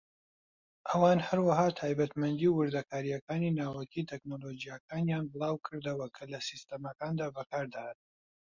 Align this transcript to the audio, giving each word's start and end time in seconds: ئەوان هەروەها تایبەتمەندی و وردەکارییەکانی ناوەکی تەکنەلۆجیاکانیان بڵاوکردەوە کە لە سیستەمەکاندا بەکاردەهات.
ئەوان 0.89 1.19
هەروەها 1.27 1.67
تایبەتمەندی 1.79 2.49
و 2.51 2.57
وردەکارییەکانی 2.59 3.55
ناوەکی 3.59 4.07
تەکنەلۆجیاکانیان 4.11 5.23
بڵاوکردەوە 5.31 6.07
کە 6.15 6.23
لە 6.31 6.39
سیستەمەکاندا 6.49 7.27
بەکاردەهات. 7.37 7.99